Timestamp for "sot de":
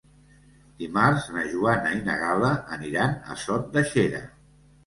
3.45-3.89